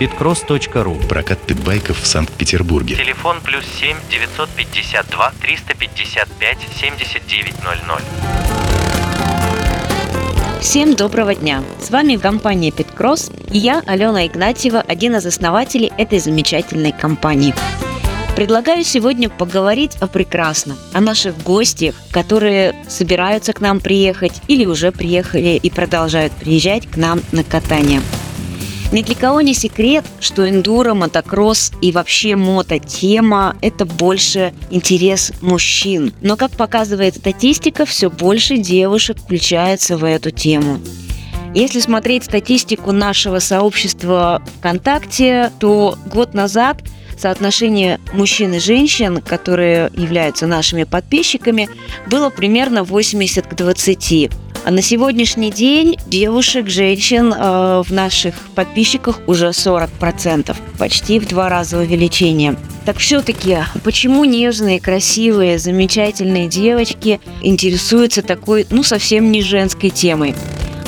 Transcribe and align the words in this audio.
Питкросс.ру 0.00 0.94
Прокат 1.10 1.38
питбайков 1.40 2.00
в 2.00 2.06
Санкт-Петербурге. 2.06 2.96
Телефон 2.96 3.42
плюс 3.42 3.66
7 3.78 3.98
952 4.10 5.32
355 5.42 6.58
7900. 6.80 8.02
Всем 10.62 10.94
доброго 10.94 11.34
дня! 11.34 11.62
С 11.78 11.90
вами 11.90 12.16
компания 12.16 12.70
Питкросс 12.70 13.30
и 13.52 13.58
я, 13.58 13.82
Алена 13.86 14.26
Игнатьева, 14.26 14.80
один 14.80 15.16
из 15.16 15.26
основателей 15.26 15.92
этой 15.98 16.18
замечательной 16.18 16.92
компании. 16.92 17.54
Предлагаю 18.36 18.84
сегодня 18.84 19.28
поговорить 19.28 19.98
о 20.00 20.06
прекрасном, 20.06 20.78
о 20.94 21.02
наших 21.02 21.36
гостях, 21.42 21.94
которые 22.10 22.74
собираются 22.88 23.52
к 23.52 23.60
нам 23.60 23.80
приехать 23.80 24.40
или 24.48 24.64
уже 24.64 24.92
приехали 24.92 25.60
и 25.62 25.68
продолжают 25.68 26.32
приезжать 26.32 26.90
к 26.90 26.96
нам 26.96 27.20
на 27.32 27.44
катание. 27.44 28.00
Ни 28.92 29.02
для 29.02 29.14
кого 29.14 29.40
не 29.40 29.54
секрет, 29.54 30.04
что 30.18 30.48
эндуро, 30.48 30.94
мотокросс 30.94 31.70
и 31.80 31.92
вообще 31.92 32.34
мототема– 32.34 33.56
это 33.62 33.84
больше 33.84 34.52
интерес 34.70 35.32
мужчин. 35.40 36.12
Но, 36.20 36.36
как 36.36 36.50
показывает 36.50 37.14
статистика, 37.14 37.86
все 37.86 38.10
больше 38.10 38.58
девушек 38.58 39.18
включается 39.18 39.96
в 39.96 40.02
эту 40.04 40.32
тему. 40.32 40.80
Если 41.54 41.78
смотреть 41.78 42.24
статистику 42.24 42.90
нашего 42.90 43.38
сообщества 43.38 44.42
ВКонтакте, 44.58 45.52
то 45.60 45.96
год 46.06 46.34
назад 46.34 46.82
соотношение 47.16 48.00
мужчин 48.12 48.54
и 48.54 48.58
женщин, 48.58 49.20
которые 49.20 49.90
являются 49.94 50.46
нашими 50.46 50.84
подписчиками, 50.84 51.68
было 52.08 52.30
примерно 52.30 52.82
80 52.82 53.46
к 53.46 53.54
20. 53.54 54.30
А 54.62 54.70
на 54.70 54.82
сегодняшний 54.82 55.50
день 55.50 55.96
девушек, 56.06 56.68
женщин 56.68 57.32
э, 57.32 57.82
в 57.82 57.90
наших 57.92 58.34
подписчиках 58.54 59.20
уже 59.26 59.48
40%, 59.48 60.54
почти 60.78 61.18
в 61.18 61.26
два 61.26 61.48
раза 61.48 61.78
увеличение. 61.78 62.56
Так 62.84 62.98
все-таки, 62.98 63.58
почему 63.84 64.24
нежные, 64.26 64.78
красивые, 64.78 65.58
замечательные 65.58 66.46
девочки 66.46 67.20
интересуются 67.40 68.22
такой, 68.22 68.66
ну, 68.70 68.82
совсем 68.82 69.32
не 69.32 69.42
женской 69.42 69.88
темой? 69.88 70.34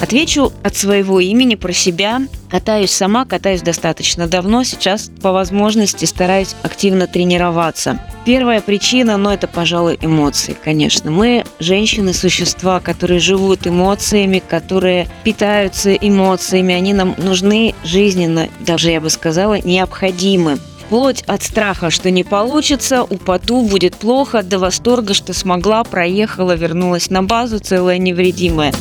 Отвечу 0.01 0.53
от 0.63 0.77
своего 0.77 1.21
имени 1.21 1.55
про 1.55 1.73
себя. 1.73 2.21
Катаюсь 2.53 2.91
сама, 2.91 3.25
катаюсь 3.25 3.63
достаточно 3.63 4.27
давно. 4.27 4.63
Сейчас 4.63 5.11
по 5.23 5.33
возможности 5.33 6.05
стараюсь 6.05 6.55
активно 6.63 7.07
тренироваться. 7.07 7.99
Первая 8.27 8.61
причина, 8.61 9.17
ну 9.17 9.31
это, 9.31 9.49
пожалуй, 9.49 9.99
эмоции, 10.03 10.55
конечно. 10.63 11.11
Мы, 11.11 11.47
женщины, 11.61 12.13
существа, 12.13 12.79
которые 12.81 13.21
живут 13.21 13.67
эмоциями, 13.67 14.43
которые 14.47 15.09
питаются 15.25 15.95
эмоциями. 15.95 16.75
Они 16.75 16.93
нам 16.93 17.15
нужны 17.17 17.75
жизненно, 17.85 18.49
даже 18.61 18.91
я 18.91 19.01
бы 19.01 19.09
сказала, 19.09 19.59
необходимы 19.59 20.59
вплоть 20.85 21.23
от 21.23 21.43
страха, 21.43 21.89
что 21.89 22.11
не 22.11 22.23
получится, 22.23 23.03
упаду, 23.03 23.63
будет 23.63 23.97
плохо, 23.97 24.43
до 24.43 24.59
восторга, 24.59 25.15
что 25.15 25.33
смогла, 25.33 25.85
проехала, 25.85 26.55
вернулась 26.55 27.09
на 27.09 27.23
базу 27.23 27.61
целая 27.61 27.97
невредимая 27.97 28.75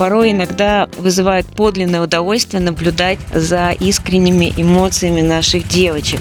порой 0.00 0.30
иногда 0.30 0.88
вызывает 0.96 1.44
подлинное 1.44 2.00
удовольствие 2.00 2.62
наблюдать 2.62 3.18
за 3.34 3.72
искренними 3.72 4.50
эмоциями 4.56 5.20
наших 5.20 5.68
девочек. 5.68 6.20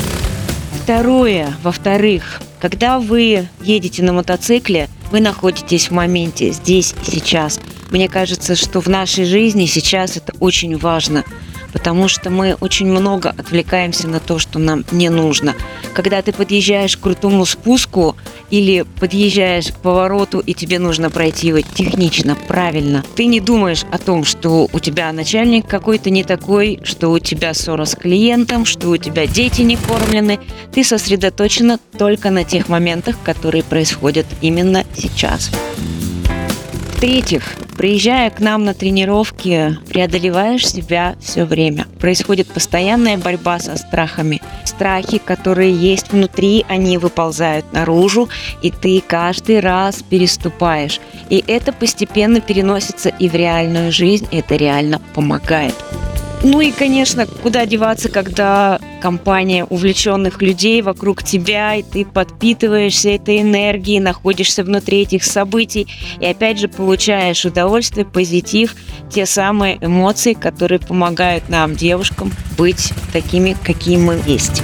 Второе, 0.84 1.56
во-вторых, 1.64 2.42
когда 2.60 3.00
вы 3.00 3.48
едете 3.62 4.04
на 4.04 4.12
мотоцикле, 4.12 4.90
вы 5.12 5.22
находитесь 5.22 5.88
в 5.88 5.92
моменте, 5.92 6.52
здесь 6.52 6.94
и 7.08 7.12
сейчас. 7.12 7.62
Мне 7.90 8.10
кажется, 8.10 8.58
что 8.58 8.82
в 8.82 8.88
нашей 8.88 9.24
жизни 9.24 9.66
сейчас 9.66 10.18
это 10.18 10.34
очень 10.42 10.78
важно– 10.78 11.24
потому 11.72 12.08
что 12.08 12.30
мы 12.30 12.56
очень 12.60 12.88
много 12.88 13.30
отвлекаемся 13.30 14.08
на 14.08 14.20
то, 14.20 14.40
что 14.40 14.60
нам 14.60 14.86
не 14.92 15.10
нужно. 15.10 15.56
Когда 15.94 16.22
ты 16.22 16.34
подъезжаешь 16.34 16.98
к 16.98 17.02
крутому 17.02 17.46
спуску 17.46 18.16
или 18.50 18.86
подъезжаешь 19.00 19.68
к 19.68 19.76
повороту, 19.76 20.40
и 20.40 20.54
тебе 20.54 20.80
нужно 20.80 21.10
пройти 21.10 21.48
его 21.48 21.62
технично, 21.62 22.36
правильно, 22.36 23.04
ты 23.16 23.26
не 23.26 23.40
думаешь 23.40 23.86
о 23.92 23.98
том, 23.98 24.26
что 24.26 24.68
у 24.72 24.80
тебя 24.80 25.12
начальник 25.12 25.68
какой-то 25.68 26.10
не 26.10 26.24
такой, 26.24 26.80
что 26.84 27.12
у 27.12 27.20
тебя 27.20 27.54
ссора 27.54 27.86
с 27.86 27.96
клиентом, 27.96 28.66
что 28.66 28.90
у 28.90 28.98
тебя 28.98 29.28
дети 29.28 29.62
не 29.62 29.78
кормлены. 29.78 30.40
Ты 30.74 30.84
сосредоточена 30.84 31.80
только 31.98 32.30
на 32.30 32.44
тех 32.44 32.70
моментах, 32.70 33.16
которые 33.24 33.64
происходят 33.64 34.26
именно 34.42 34.86
сейчас. 34.96 35.52
В-третьих, 36.96 37.56
приезжая 37.80 38.30
к 38.30 38.42
нам 38.42 38.66
на 38.66 38.74
тренировки, 38.74 39.78
преодолеваешь 39.88 40.68
себя 40.68 41.16
все 41.22 41.46
время. 41.46 41.88
Происходит 41.98 42.50
постоянная 42.50 43.18
борьба 43.18 43.58
со 43.60 43.78
страхами. 43.78 44.42
Страхи, 44.66 45.18
которые 45.18 45.74
есть 45.74 46.12
внутри, 46.12 46.66
они 46.68 46.98
выползают 46.98 47.72
наружу, 47.72 48.28
и 48.62 48.70
ты 48.70 49.00
каждый 49.00 49.62
раз 49.62 50.04
переступаешь. 50.04 51.00
И 51.30 51.42
это 51.48 51.72
постепенно 51.72 52.42
переносится 52.42 53.08
и 53.08 53.30
в 53.30 53.34
реальную 53.34 53.94
жизнь, 53.94 54.28
и 54.30 54.40
это 54.40 54.58
реально 54.58 55.00
помогает. 55.16 55.76
Ну 56.42 56.62
и, 56.62 56.72
конечно, 56.72 57.26
куда 57.26 57.66
деваться, 57.66 58.08
когда 58.08 58.80
компания 59.02 59.66
увлеченных 59.66 60.42
людей 60.42 60.82
вокруг 60.82 61.22
тебя, 61.22 61.76
и 61.76 61.84
ты 61.84 62.06
подпитываешься 62.06 63.10
этой 63.10 63.42
энергией, 63.42 64.00
находишься 64.00 64.64
внутри 64.64 65.02
этих 65.02 65.26
событий, 65.26 65.88
и 66.20 66.26
опять 66.26 66.60
же 66.60 66.70
получаешь 66.70 67.44
удовольствие, 67.44 68.06
позитив, 68.06 68.76
те 69.12 69.26
самые 69.26 69.78
эмоции, 69.82 70.34
которые 70.34 70.80
помогают 70.80 71.50
нам, 71.50 71.76
девушкам, 71.76 72.32
быть 72.58 72.94
такими, 73.12 73.58
какие 73.64 73.98
мы 73.98 74.22
есть 74.26 74.62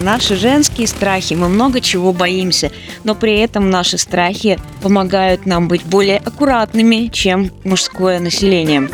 наши 0.00 0.36
женские 0.36 0.86
страхи, 0.86 1.34
мы 1.34 1.48
много 1.48 1.80
чего 1.80 2.12
боимся, 2.12 2.70
но 3.02 3.14
при 3.14 3.38
этом 3.38 3.70
наши 3.70 3.96
страхи 3.96 4.58
помогают 4.82 5.46
нам 5.46 5.66
быть 5.66 5.82
более 5.82 6.18
аккуратными, 6.18 7.08
чем 7.08 7.50
мужское 7.64 8.20
население. 8.20 8.88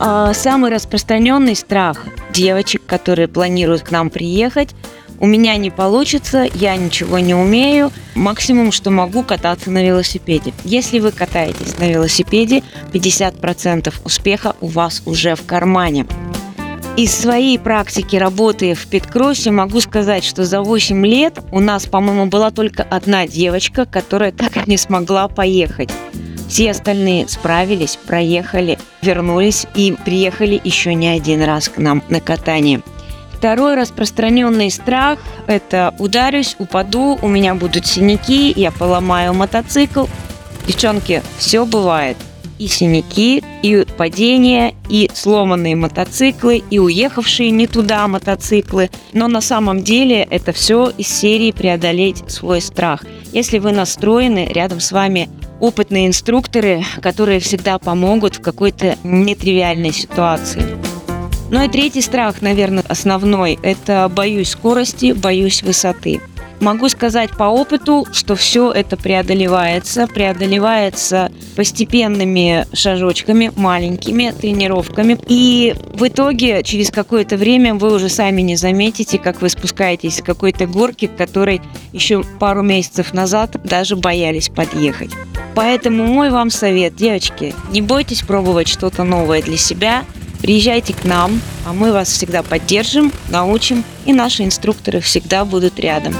А, 0.00 0.32
самый 0.32 0.70
распространенный 0.70 1.56
страх 1.56 2.04
девочек, 2.32 2.82
которые 2.86 3.28
планируют 3.28 3.82
к 3.82 3.90
нам 3.90 4.10
приехать, 4.10 4.74
у 5.20 5.26
меня 5.26 5.56
не 5.56 5.70
получится, 5.70 6.46
я 6.54 6.76
ничего 6.76 7.18
не 7.18 7.34
умею, 7.34 7.90
максимум, 8.14 8.70
что 8.70 8.90
могу, 8.90 9.24
кататься 9.24 9.70
на 9.70 9.84
велосипеде. 9.84 10.52
Если 10.64 11.00
вы 11.00 11.10
катаетесь 11.10 11.76
на 11.78 11.88
велосипеде, 11.90 12.62
50% 12.92 13.92
успеха 14.04 14.54
у 14.60 14.68
вас 14.68 15.02
уже 15.06 15.34
в 15.34 15.44
кармане. 15.44 16.06
Из 16.96 17.14
своей 17.14 17.58
практики 17.58 18.16
работы 18.16 18.74
в 18.74 18.86
Питкроссе 18.86 19.50
могу 19.50 19.80
сказать, 19.80 20.24
что 20.24 20.44
за 20.44 20.62
8 20.62 21.06
лет 21.06 21.38
у 21.52 21.60
нас, 21.60 21.86
по-моему, 21.86 22.26
была 22.26 22.50
только 22.50 22.82
одна 22.82 23.26
девочка, 23.26 23.86
которая 23.86 24.32
так 24.32 24.56
и 24.56 24.70
не 24.70 24.76
смогла 24.76 25.28
поехать. 25.28 25.90
Все 26.48 26.70
остальные 26.70 27.28
справились, 27.28 27.96
проехали, 27.96 28.78
вернулись 29.02 29.66
и 29.74 29.94
приехали 30.04 30.60
еще 30.64 30.94
не 30.94 31.08
один 31.08 31.42
раз 31.42 31.68
к 31.68 31.76
нам 31.76 32.02
на 32.08 32.20
катание. 32.20 32.80
Второй 33.32 33.76
распространенный 33.76 34.70
страх– 34.70 35.20
это 35.46 35.94
ударюсь, 35.98 36.56
упаду, 36.58 37.18
у 37.22 37.28
меня 37.28 37.54
будут 37.54 37.86
синяки, 37.86 38.52
я 38.56 38.72
поломаю 38.72 39.32
мотоцикл. 39.32 40.06
Девчонки, 40.66 41.22
все 41.38 41.64
бывает. 41.64 42.16
И 42.58 42.66
синяки, 42.66 43.42
и 43.62 43.84
падения, 43.96 44.74
и 44.88 45.10
сломанные 45.14 45.76
мотоциклы, 45.76 46.62
и 46.70 46.78
уехавшие 46.78 47.50
не 47.50 47.66
туда 47.66 48.06
мотоциклы. 48.08 48.90
Но 49.12 49.28
на 49.28 49.40
самом 49.40 49.84
деле 49.84 50.26
это 50.28 50.52
все 50.52 50.90
из 50.96 51.08
серии 51.08 51.52
преодолеть 51.52 52.22
свой 52.28 52.60
страх. 52.60 53.04
Если 53.32 53.58
вы 53.58 53.72
настроены, 53.72 54.48
рядом 54.50 54.80
с 54.80 54.90
вами 54.92 55.28
опытные 55.60 56.06
инструкторы, 56.06 56.84
которые 57.02 57.40
всегда 57.40 57.78
помогут 57.78 58.36
в 58.36 58.40
какой-то 58.40 58.96
нетривиальной 59.04 59.92
ситуации. 59.92 60.62
Ну 61.50 61.64
и 61.64 61.68
третий 61.68 62.02
страх, 62.02 62.42
наверное, 62.42 62.84
основной– 62.88 63.58
это 63.62 64.10
боюсь 64.14 64.50
скорости, 64.50 65.12
боюсь 65.12 65.62
высоты. 65.62 66.20
Могу 66.60 66.88
сказать 66.88 67.30
по 67.30 67.44
опыту, 67.44 68.06
что 68.12 68.34
все 68.34 68.72
это 68.72 68.96
преодолевается, 68.96 70.08
преодолевается 70.08 71.30
постепенными 71.54 72.66
шажочками, 72.72 73.52
маленькими 73.54 74.34
тренировками. 74.38 75.18
И 75.28 75.76
в 75.94 76.06
итоге 76.08 76.62
через 76.64 76.90
какое-то 76.90 77.36
время 77.36 77.74
вы 77.74 77.94
уже 77.94 78.08
сами 78.08 78.42
не 78.42 78.56
заметите, 78.56 79.18
как 79.18 79.40
вы 79.40 79.50
спускаетесь 79.50 80.16
с 80.16 80.22
какой-то 80.22 80.66
горки, 80.66 81.06
к 81.06 81.16
которой 81.16 81.60
еще 81.92 82.24
пару 82.40 82.62
месяцев 82.62 83.14
назад 83.14 83.56
даже 83.62 83.94
боялись 83.94 84.48
подъехать. 84.48 85.10
Поэтому 85.54 86.06
мой 86.06 86.30
вам 86.30 86.50
совет, 86.50 86.96
девочки, 86.96 87.54
не 87.70 87.82
бойтесь 87.82 88.22
пробовать 88.22 88.68
что-то 88.68 89.04
новое 89.04 89.42
для 89.42 89.56
себя. 89.56 90.04
Приезжайте 90.40 90.94
к 90.94 91.04
нам, 91.04 91.40
а 91.66 91.72
мы 91.72 91.92
вас 91.92 92.08
всегда 92.08 92.42
поддержим, 92.42 93.12
научим, 93.28 93.84
и 94.06 94.12
наши 94.12 94.44
инструкторы 94.44 95.00
всегда 95.00 95.44
будут 95.44 95.80
рядом. 95.80 96.14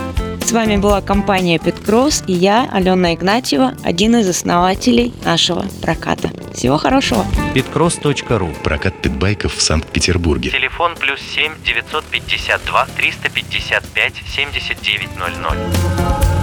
С 0.49 0.53
вами 0.53 0.79
была 0.79 1.03
компания 1.03 1.59
Петкросс 1.59 2.25
и 2.27 2.33
я, 2.33 2.67
Алена 2.73 3.13
Игнатьева, 3.13 3.75
один 3.85 4.17
из 4.17 4.27
основателей 4.31 5.13
нашего 5.23 5.67
проката. 5.83 6.31
Всего 6.55 6.79
хорошего! 6.79 7.27
Питкросс.ру 7.53 8.49
Прокат 8.65 8.99
питбайков 9.03 9.55
в 9.55 9.61
Санкт-Петербурге. 9.61 10.49
Телефон 10.49 10.97
плюс 10.97 11.21
7 11.21 11.53
952 11.67 12.87
355 12.97 14.15
7900. 14.27 16.38